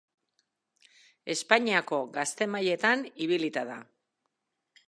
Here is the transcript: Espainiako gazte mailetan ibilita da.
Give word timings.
Espainiako 1.33 2.01
gazte 2.17 2.49
mailetan 2.57 3.07
ibilita 3.27 3.67
da. 3.73 3.81